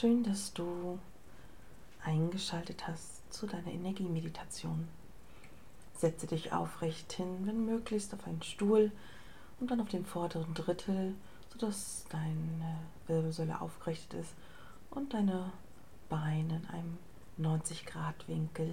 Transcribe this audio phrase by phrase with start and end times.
[0.00, 0.98] Schön, dass du
[2.02, 4.88] eingeschaltet hast zu deiner Energiemeditation.
[5.94, 8.92] Setze dich aufrecht hin, wenn möglichst auf einen Stuhl
[9.60, 11.14] und dann auf dem vorderen Drittel,
[11.52, 12.78] sodass deine
[13.08, 14.32] Wirbelsäule aufgerichtet ist
[14.88, 15.52] und deine
[16.08, 16.98] Beine in einem
[17.36, 18.72] 90 Grad Winkel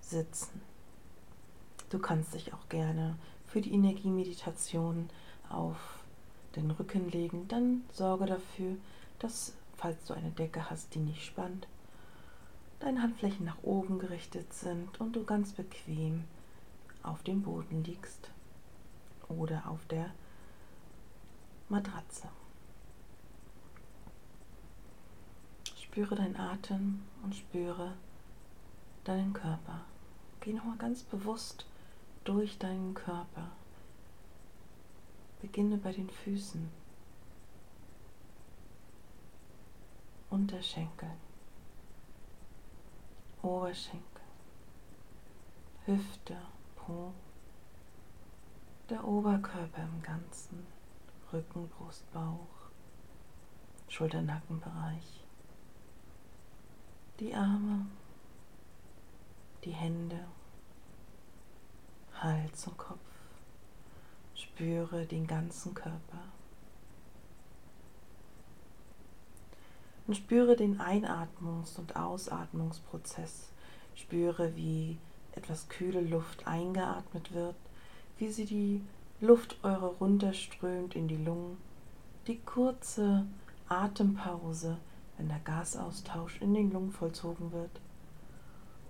[0.00, 0.62] sitzen.
[1.90, 3.16] Du kannst dich auch gerne
[3.46, 5.08] für die Energiemeditation
[5.48, 5.76] auf
[6.56, 8.74] den Rücken legen, dann sorge dafür,
[9.20, 11.66] dass, falls du eine Decke hast, die nicht spannt,
[12.80, 16.24] deine Handflächen nach oben gerichtet sind und du ganz bequem
[17.02, 18.30] auf dem Boden liegst
[19.28, 20.10] oder auf der
[21.70, 22.28] Matratze.
[25.82, 27.94] Spüre deinen Atem und spüre
[29.04, 29.80] deinen Körper.
[30.40, 31.66] Geh nochmal ganz bewusst
[32.24, 33.50] durch deinen Körper.
[35.40, 36.68] Beginne bei den Füßen,
[40.30, 41.10] Unterschenkel,
[43.42, 44.22] Oberschenkel,
[45.86, 46.36] Hüfte,
[46.76, 47.12] Po,
[48.88, 50.66] der Oberkörper im Ganzen,
[51.32, 52.70] Rücken, Brust, Bauch,
[53.88, 55.24] Schulternackenbereich,
[57.18, 57.86] die Arme,
[59.64, 60.28] die Hände,
[62.14, 62.98] Hals und Kopf.
[64.34, 66.22] Spüre den ganzen Körper.
[70.10, 73.52] Und spüre den Einatmungs- und Ausatmungsprozess.
[73.94, 74.98] Spüre, wie
[75.36, 77.54] etwas kühle Luft eingeatmet wird,
[78.18, 78.82] wie sie die
[79.20, 81.58] Luftröhre runterströmt in die Lungen,
[82.26, 83.24] die kurze
[83.68, 84.78] Atempause,
[85.16, 87.80] wenn der Gasaustausch in den Lungen vollzogen wird.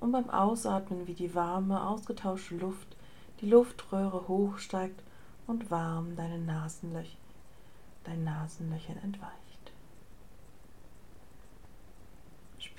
[0.01, 2.97] Und beim Ausatmen, wie die warme, ausgetauschte Luft
[3.43, 5.03] die Luftröhre hochsteigt
[5.47, 7.19] und warm deine Nasenlöch,
[8.05, 9.50] dein Nasenlöchern entweicht.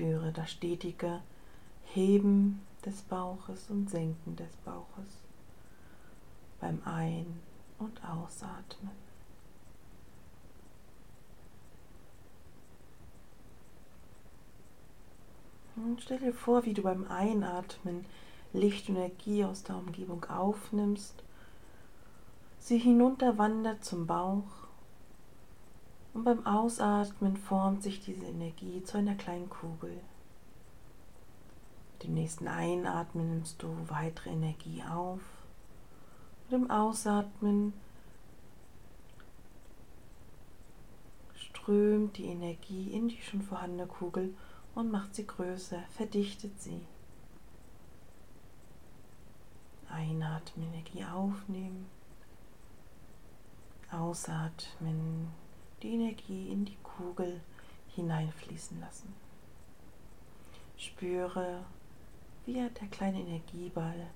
[0.01, 1.21] Spüre das stetige
[1.93, 5.21] Heben des Bauches und Senken des Bauches
[6.59, 7.39] beim Ein-
[7.77, 8.89] und Ausatmen.
[15.75, 18.03] Und stell dir vor, wie du beim Einatmen
[18.53, 21.21] Licht und Energie aus der Umgebung aufnimmst,
[22.57, 24.70] sie hinunterwandert zum Bauch
[26.13, 30.01] und beim Ausatmen formt sich diese Energie zu einer kleinen Kugel.
[31.93, 35.21] Mit dem nächsten Einatmen nimmst du weitere Energie auf.
[36.43, 37.73] Mit dem Ausatmen
[41.35, 44.33] strömt die Energie in die schon vorhandene Kugel
[44.75, 46.81] und macht sie größer, verdichtet sie.
[49.89, 51.85] Einatmen, Energie aufnehmen.
[53.91, 55.27] Ausatmen,
[55.81, 57.41] die Energie in die Kugel
[57.95, 59.13] hineinfließen lassen.
[60.77, 61.63] Spüre,
[62.45, 64.07] wie der kleine Energieball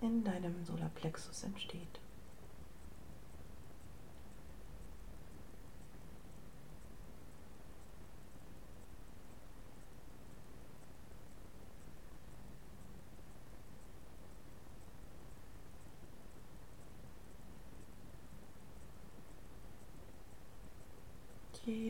[0.00, 2.00] in deinem Solarplexus entsteht.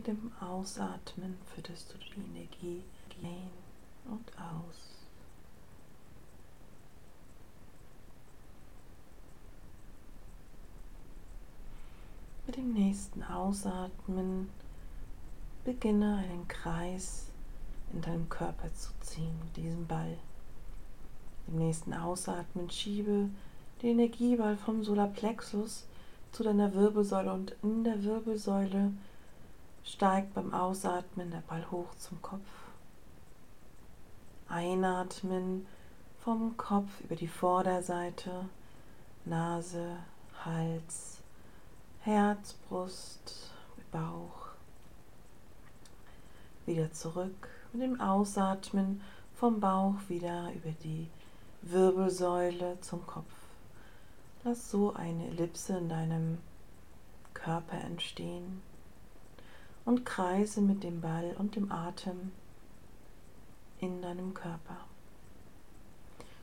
[0.04, 2.82] Jedem Ausatmen fütterst du die Energie
[3.22, 3.50] ein
[4.10, 4.90] und aus.
[12.46, 14.50] Mit dem nächsten Ausatmen
[15.64, 17.26] beginne einen Kreis
[17.92, 20.18] in deinem Körper zu ziehen, diesen Ball.
[21.46, 23.28] Im nächsten Ausatmen schiebe
[23.82, 25.86] den Energieball vom Solarplexus
[26.32, 28.92] zu deiner Wirbelsäule und in der Wirbelsäule
[29.84, 32.48] steigt beim Ausatmen der Ball hoch zum Kopf.
[34.48, 35.66] Einatmen
[36.20, 38.48] vom Kopf über die Vorderseite,
[39.24, 39.96] Nase,
[40.44, 41.18] Hals,
[42.00, 43.50] Herz, Brust,
[43.90, 44.48] Bauch.
[46.66, 49.00] Wieder zurück mit dem Ausatmen
[49.34, 51.08] vom Bauch wieder über die
[51.62, 53.32] Wirbelsäule zum Kopf.
[54.44, 56.38] Lass so eine Ellipse in deinem
[57.34, 58.62] Körper entstehen
[59.84, 62.32] und kreise mit dem Ball und dem Atem
[63.80, 64.76] in deinem Körper.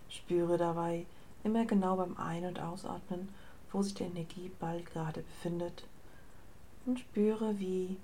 [0.09, 1.06] Spüre dabei
[1.44, 3.30] immer genau beim Ein- und Ausatmen,
[3.71, 5.83] wo sich der Energieball gerade befindet
[6.86, 7.97] und spüre, wie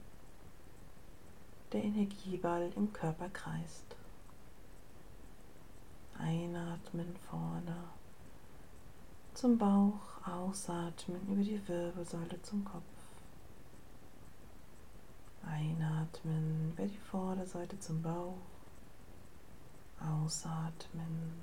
[1.73, 3.95] der Energieball im Körper kreist.
[6.17, 7.75] Einatmen vorne
[9.33, 12.94] zum Bauch, ausatmen über die Wirbelsäule zum Kopf.
[15.47, 18.37] Einatmen über die Vorderseite zum Bauch.
[19.99, 21.33] Ausatmen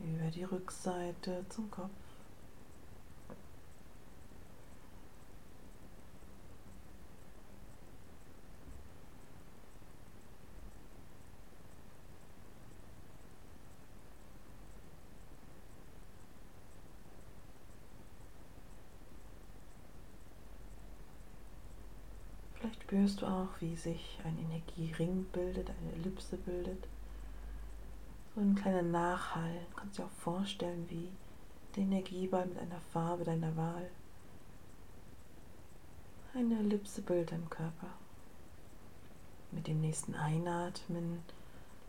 [0.00, 1.90] über die Rückseite zum Kopf.
[22.92, 26.86] Spürst du auch, wie sich ein Energiering bildet, eine Ellipse bildet.
[28.34, 29.54] So ein kleiner Nachhall.
[29.70, 31.08] Du kannst dir auch vorstellen, wie
[31.74, 33.88] der Energieball mit einer Farbe deiner Wahl
[36.34, 37.88] eine Ellipse bildet im Körper.
[39.52, 41.22] Mit dem nächsten Einatmen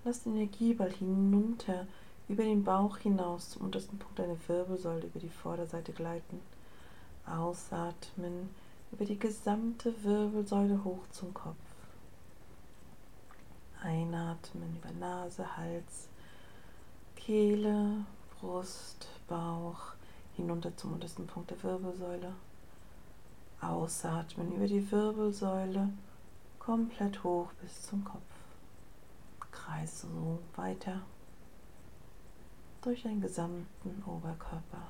[0.06, 1.86] lass den Energieball hinunter
[2.30, 6.40] über den Bauch hinaus zum untersten Punkt deiner Wirbelsäule über die Vorderseite gleiten.
[7.26, 8.50] Ausatmen
[8.94, 11.56] über die gesamte Wirbelsäule hoch zum Kopf.
[13.82, 16.08] Einatmen über Nase, Hals,
[17.16, 18.06] Kehle,
[18.40, 19.96] Brust, Bauch,
[20.36, 22.34] hinunter zum untersten Punkt der Wirbelsäule.
[23.62, 25.90] Ausatmen über die Wirbelsäule,
[26.60, 28.22] komplett hoch bis zum Kopf.
[29.52, 31.02] Kreise so weiter
[32.82, 34.84] durch den gesamten Oberkörper.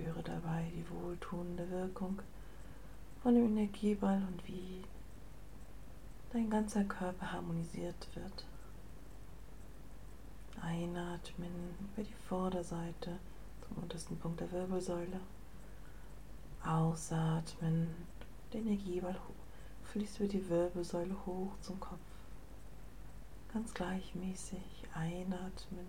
[0.00, 2.20] Spüre dabei die wohltuende Wirkung
[3.22, 4.82] von dem Energieball und wie
[6.32, 8.44] dein ganzer Körper harmonisiert wird.
[10.60, 11.50] Einatmen
[11.80, 13.18] über die Vorderseite
[13.66, 15.20] zum untersten Punkt der Wirbelsäule.
[16.64, 17.88] Ausatmen,
[18.52, 19.16] der Energieball
[19.84, 21.98] fließt über die Wirbelsäule hoch zum Kopf.
[23.52, 24.60] Ganz gleichmäßig
[24.94, 25.86] einatmen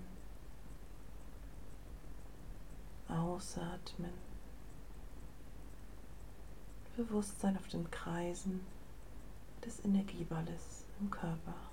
[3.07, 4.30] Ausatmen.
[6.95, 8.61] Bewusstsein auf den Kreisen
[9.65, 11.70] des Energieballes im Körper.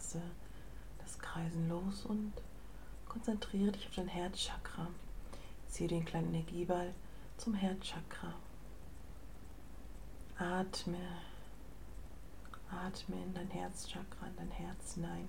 [0.00, 0.22] Lasse
[0.98, 2.32] das Kreisen los und
[3.06, 4.86] konzentriere dich auf dein Herzchakra.
[5.68, 6.94] Ziehe den kleinen Energieball
[7.36, 8.32] zum Herzchakra.
[10.38, 10.96] Atme,
[12.70, 15.28] atme in dein Herzchakra, in dein Herz hinein.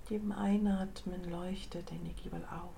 [0.00, 2.74] Mit jedem Einatmen leuchtet der Energieball auf.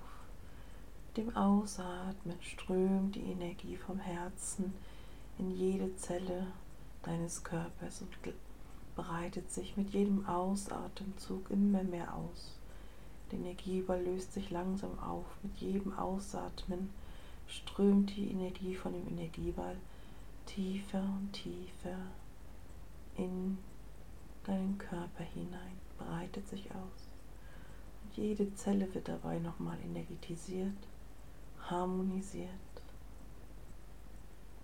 [1.07, 4.75] Mit dem Ausatmen strömt die Energie vom Herzen
[5.39, 6.45] in jede Zelle
[7.01, 8.13] deines Körpers und
[8.97, 12.57] breitet sich mit jedem Ausatemzug immer mehr aus.
[13.31, 15.25] Der Energieball löst sich langsam auf.
[15.43, 16.89] Mit jedem Ausatmen
[17.47, 19.77] strömt die Energie von dem Energieball
[20.47, 21.97] tiefer und tiefer
[23.15, 23.59] in
[24.45, 27.07] deinen Körper hinein, breitet sich aus.
[28.03, 30.77] Und jede Zelle wird dabei nochmal energetisiert,
[31.69, 32.49] harmonisiert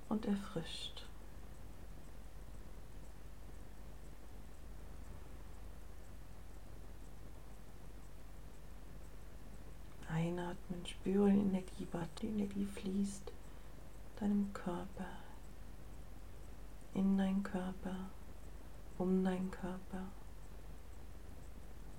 [0.09, 1.03] und erfrischt.
[10.13, 12.07] Einatmen, spüre den Energiebad.
[12.21, 13.33] Die Energie fließt
[14.21, 15.09] deinem Körper,
[16.93, 18.09] in deinen Körper,
[18.97, 20.05] um deinen Körper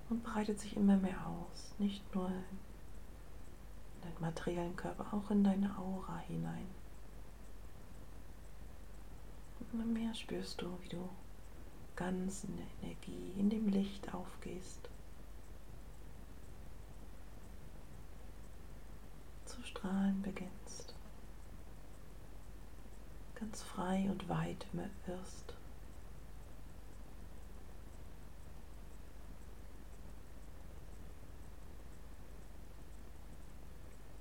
[0.09, 1.75] und breitet sich immer mehr aus.
[1.77, 6.67] Nicht nur in deinen materiellen Körper, auch in deine Aura hinein.
[9.59, 11.09] Und immer mehr spürst du, wie du
[11.95, 14.89] ganz in der Energie, in dem Licht aufgehst.
[19.75, 20.93] strahlen beginnst,
[23.35, 24.65] ganz frei und weit
[25.05, 25.53] wirst.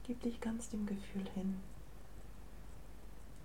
[0.06, 1.60] Gib dich ganz dem Gefühl hin.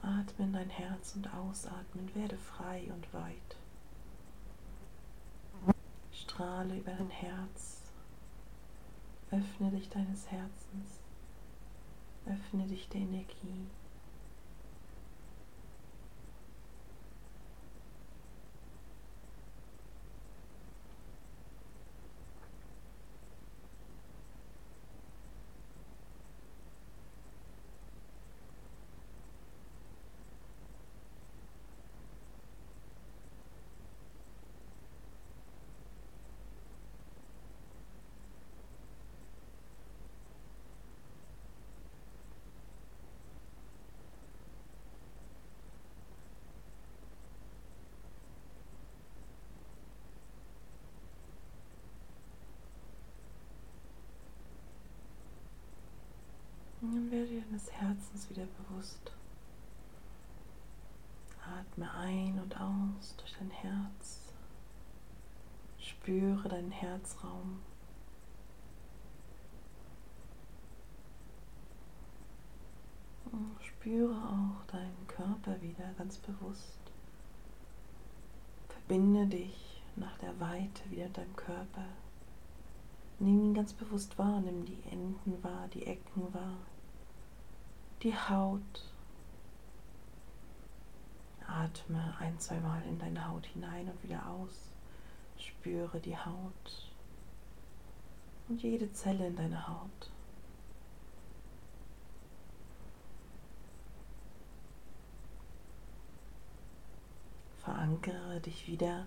[0.02, 3.56] Atme in dein Herz und ausatmen, werde frei und weit.
[6.12, 7.82] Strahle über dein Herz,
[9.32, 11.00] öffne dich deines Herzens.
[12.26, 13.68] Öffne dich der Energie.
[56.82, 59.12] Nun werde dir deines Herzens wieder bewusst.
[61.44, 64.34] Atme ein und aus durch dein Herz.
[65.80, 67.60] Spüre deinen Herzraum.
[73.62, 76.80] Spüre auch deinen Körper wieder ganz bewusst.
[78.70, 81.86] Verbinde dich nach der Weite wieder mit deinem Körper.
[83.20, 86.58] Nimm ihn ganz bewusst wahr, nimm die Enden wahr, die Ecken wahr,
[88.02, 88.62] die Haut.
[91.48, 94.70] Atme ein, zwei Mal in deine Haut hinein und wieder aus.
[95.38, 96.92] Spüre die Haut
[98.48, 100.12] und jede Zelle in deiner Haut.
[107.64, 109.06] Verankere dich wieder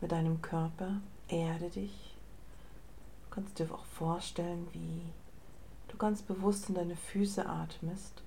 [0.00, 2.14] mit deinem Körper, erde dich
[3.34, 5.02] kannst dir auch vorstellen, wie
[5.94, 8.22] du ganz bewusst in deine Füße atmest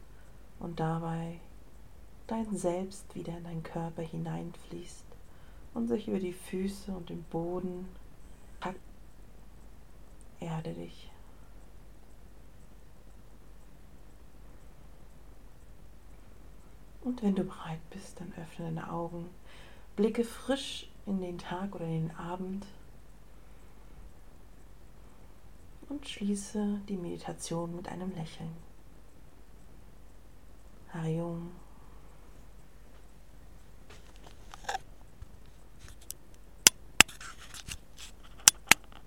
[0.60, 1.40] und dabei
[2.26, 5.06] dein Selbst wieder in deinen Körper hineinfließt
[5.74, 7.88] und sich über die Füße und den Boden.
[10.40, 11.12] Erde dich.
[17.02, 19.30] Und wenn du bereit bist, dann öffne deine Augen,
[19.96, 22.68] blicke frisch in den Tag oder in den Abend
[25.90, 28.56] und schließe die Meditation mit einem Lächeln.
[30.94, 31.52] Harium